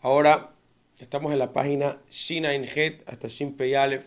Ahora 0.00 0.54
estamos 1.00 1.32
en 1.32 1.40
la 1.40 1.52
página 1.52 2.00
Shina 2.08 2.54
Het 2.54 3.02
hasta 3.08 3.26
Shin 3.26 3.56
Pei 3.56 3.74
Aleph. 3.74 4.06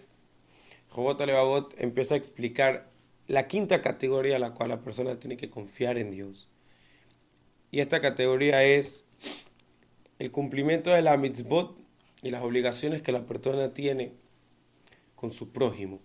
Jobot 0.88 1.20
Alevabot 1.20 1.74
empieza 1.78 2.14
a 2.14 2.18
explicar 2.18 2.90
la 3.28 3.48
quinta 3.48 3.82
categoría 3.82 4.38
a 4.38 4.40
la 4.40 4.54
cual 4.54 4.70
la 4.70 4.80
persona 4.80 5.20
tiene 5.20 5.36
que 5.36 5.50
confiar 5.50 5.98
en 5.98 6.12
Dios. 6.12 6.48
Y 7.72 7.82
esta 7.82 8.00
categoría 8.00 8.64
es 8.64 9.04
el 10.18 10.32
cumplimiento 10.32 10.92
de 10.92 11.02
la 11.02 11.18
mitzvot 11.18 11.78
y 12.22 12.30
las 12.30 12.42
obligaciones 12.42 13.02
que 13.02 13.12
la 13.12 13.26
persona 13.26 13.74
tiene 13.74 14.14
con 15.18 15.34
su 15.34 15.52
prójimo. 15.52 16.00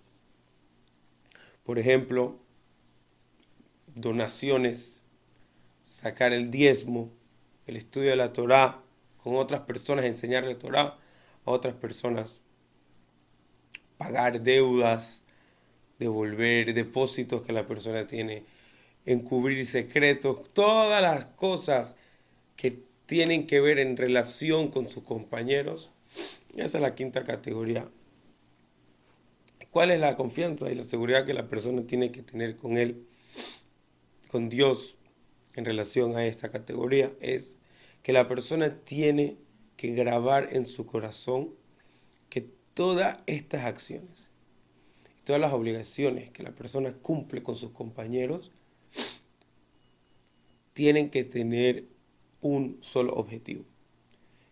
Por 1.62 1.78
ejemplo, 1.78 2.40
donaciones, 3.94 5.00
sacar 5.84 6.32
el 6.32 6.50
diezmo, 6.50 7.12
el 7.68 7.76
estudio 7.76 8.10
de 8.10 8.16
la 8.16 8.32
Torah 8.32 8.82
con 9.26 9.34
otras 9.34 9.62
personas, 9.62 10.04
enseñarle 10.04 10.54
Torah 10.54 10.98
a 11.44 11.50
otras 11.50 11.74
personas, 11.74 12.40
pagar 13.98 14.40
deudas, 14.40 15.20
devolver 15.98 16.72
depósitos 16.72 17.42
que 17.42 17.52
la 17.52 17.66
persona 17.66 18.06
tiene, 18.06 18.44
encubrir 19.04 19.66
secretos, 19.66 20.44
todas 20.52 21.02
las 21.02 21.24
cosas 21.24 21.96
que 22.54 22.84
tienen 23.06 23.48
que 23.48 23.60
ver 23.60 23.80
en 23.80 23.96
relación 23.96 24.70
con 24.70 24.88
sus 24.90 25.02
compañeros. 25.02 25.90
Esa 26.54 26.78
es 26.78 26.82
la 26.82 26.94
quinta 26.94 27.24
categoría. 27.24 27.88
¿Cuál 29.72 29.90
es 29.90 29.98
la 29.98 30.16
confianza 30.16 30.70
y 30.70 30.76
la 30.76 30.84
seguridad 30.84 31.26
que 31.26 31.34
la 31.34 31.48
persona 31.48 31.82
tiene 31.82 32.12
que 32.12 32.22
tener 32.22 32.54
con 32.54 32.76
él, 32.76 33.08
con 34.28 34.48
Dios, 34.48 34.96
en 35.54 35.64
relación 35.64 36.16
a 36.16 36.24
esta 36.26 36.52
categoría? 36.52 37.10
Es 37.20 37.56
que 38.06 38.12
la 38.12 38.28
persona 38.28 38.72
tiene 38.84 39.36
que 39.76 39.88
grabar 39.88 40.50
en 40.52 40.64
su 40.64 40.86
corazón 40.86 41.50
que 42.30 42.48
todas 42.72 43.20
estas 43.26 43.64
acciones, 43.64 44.28
todas 45.24 45.40
las 45.40 45.52
obligaciones 45.52 46.30
que 46.30 46.44
la 46.44 46.52
persona 46.52 46.92
cumple 46.92 47.42
con 47.42 47.56
sus 47.56 47.72
compañeros, 47.72 48.52
tienen 50.72 51.10
que 51.10 51.24
tener 51.24 51.86
un 52.40 52.78
solo 52.80 53.12
objetivo, 53.14 53.64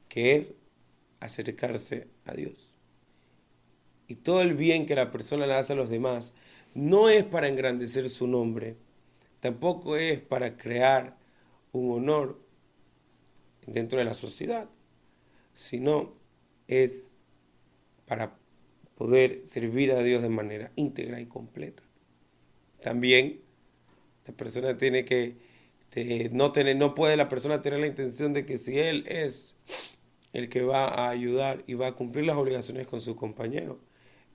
que 0.08 0.34
es 0.34 0.52
acercarse 1.20 2.08
a 2.24 2.34
Dios. 2.34 2.74
Y 4.08 4.16
todo 4.16 4.42
el 4.42 4.54
bien 4.54 4.84
que 4.84 4.96
la 4.96 5.12
persona 5.12 5.46
le 5.46 5.54
hace 5.54 5.74
a 5.74 5.76
los 5.76 5.90
demás 5.90 6.32
no 6.74 7.08
es 7.08 7.22
para 7.22 7.46
engrandecer 7.46 8.10
su 8.10 8.26
nombre, 8.26 8.74
tampoco 9.38 9.96
es 9.96 10.18
para 10.18 10.56
crear 10.56 11.16
un 11.70 11.92
honor 11.92 12.43
dentro 13.66 13.98
de 13.98 14.04
la 14.04 14.14
sociedad, 14.14 14.68
sino 15.54 16.14
es 16.68 17.12
para 18.06 18.36
poder 18.96 19.42
servir 19.46 19.92
a 19.92 20.02
Dios 20.02 20.22
de 20.22 20.28
manera 20.28 20.72
íntegra 20.76 21.20
y 21.20 21.26
completa. 21.26 21.82
También 22.80 23.40
la 24.26 24.34
persona 24.34 24.78
tiene 24.78 25.04
que 25.04 25.36
no 26.32 26.52
tener, 26.52 26.76
no 26.76 26.94
puede 26.94 27.16
la 27.16 27.28
persona 27.28 27.62
tener 27.62 27.80
la 27.80 27.86
intención 27.86 28.32
de 28.32 28.44
que 28.44 28.58
si 28.58 28.78
él 28.78 29.04
es 29.06 29.56
el 30.32 30.48
que 30.48 30.62
va 30.62 30.86
a 30.86 31.08
ayudar 31.10 31.62
y 31.66 31.74
va 31.74 31.88
a 31.88 31.92
cumplir 31.92 32.24
las 32.24 32.36
obligaciones 32.36 32.86
con 32.86 33.00
su 33.00 33.14
compañero, 33.14 33.78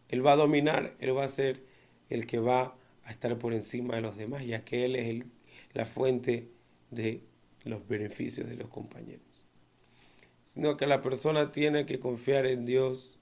él 0.07 0.25
va 0.25 0.33
a 0.33 0.37
dominar, 0.37 0.95
él 0.99 1.15
va 1.15 1.25
a 1.25 1.29
ser 1.29 1.63
el 2.09 2.25
que 2.25 2.39
va 2.39 2.75
a 3.03 3.11
estar 3.11 3.37
por 3.37 3.53
encima 3.53 3.95
de 3.95 4.01
los 4.01 4.17
demás, 4.17 4.45
ya 4.45 4.63
que 4.63 4.85
él 4.85 4.95
es 4.95 5.25
la 5.73 5.85
fuente 5.85 6.49
de 6.89 7.23
los 7.69 7.87
beneficios 7.87 8.49
de 8.49 8.55
los 8.55 8.69
compañeros. 8.69 9.45
Sino 10.53 10.77
que 10.77 10.87
la 10.87 11.01
persona 11.01 11.51
tiene 11.51 11.85
que 11.85 11.99
confiar 11.99 12.45
en 12.45 12.65
Dios, 12.65 13.19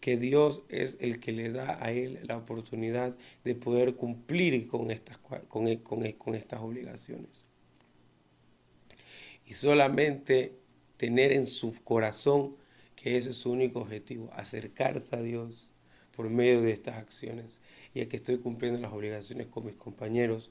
que 0.00 0.16
Dios 0.16 0.62
es 0.68 0.96
el 1.00 1.20
que 1.20 1.32
le 1.32 1.50
da 1.50 1.78
a 1.84 1.92
él 1.92 2.18
la 2.24 2.36
oportunidad 2.36 3.14
de 3.44 3.54
poder 3.54 3.94
cumplir 3.94 4.66
con 4.66 4.90
estas, 4.90 5.18
con, 5.18 5.76
con 5.76 6.34
estas 6.34 6.60
obligaciones 6.60 7.42
y 9.46 9.54
solamente 9.54 10.54
tener 10.96 11.32
en 11.32 11.46
su 11.46 11.72
corazón 11.84 12.56
que 12.96 13.18
ese 13.18 13.30
es 13.30 13.36
su 13.36 13.50
único 13.50 13.80
objetivo, 13.80 14.30
acercarse 14.34 15.16
a 15.16 15.22
Dios 15.22 15.68
por 16.16 16.30
medio 16.30 16.62
de 16.62 16.72
estas 16.72 16.96
acciones, 16.96 17.58
y 17.94 18.06
que 18.06 18.16
estoy 18.16 18.38
cumpliendo 18.38 18.80
las 18.80 18.92
obligaciones 18.92 19.48
con 19.48 19.66
mis 19.66 19.76
compañeros 19.76 20.50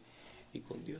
y 0.53 0.59
con 0.59 0.83
Dios. 0.83 0.99